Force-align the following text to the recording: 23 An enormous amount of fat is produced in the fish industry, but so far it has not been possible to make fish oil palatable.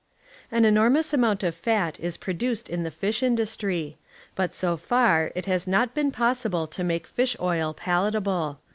23 0.49 0.57
An 0.57 0.65
enormous 0.65 1.13
amount 1.13 1.43
of 1.43 1.53
fat 1.53 1.99
is 1.99 2.17
produced 2.17 2.69
in 2.71 2.81
the 2.81 2.89
fish 2.89 3.21
industry, 3.21 3.99
but 4.33 4.55
so 4.55 4.75
far 4.75 5.31
it 5.35 5.45
has 5.45 5.67
not 5.67 5.93
been 5.93 6.11
possible 6.11 6.65
to 6.65 6.83
make 6.83 7.05
fish 7.05 7.35
oil 7.39 7.71
palatable. 7.71 8.59